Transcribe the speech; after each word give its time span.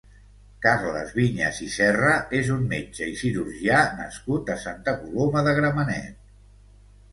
Carles 0.61 1.11
Viñas 1.17 1.59
i 1.65 1.69
Serra 1.73 2.13
és 2.39 2.49
un 2.55 2.65
metge 2.71 3.11
i 3.13 3.13
cirurgià 3.21 3.83
nascut 4.01 4.51
a 4.57 4.59
Santa 4.67 4.99
Coloma 5.05 5.47
de 5.51 5.57
Gramenet. 5.63 6.21